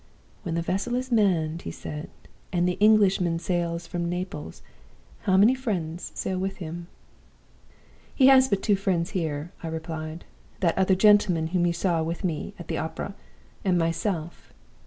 [0.41, 2.09] "'When the vessel is manned,' he said,
[2.51, 4.63] 'and the Englishman sails from Naples,
[5.25, 6.87] how many friends sail with him?'
[8.15, 10.25] "'He has but two friends here,' I replied;
[10.61, 13.13] 'that other gentleman whom you saw with me at the opera,
[13.63, 14.51] and myself.